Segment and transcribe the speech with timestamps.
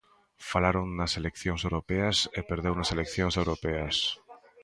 [0.51, 3.95] Falaron nas eleccións europeas e perdeu nas eleccións europeas.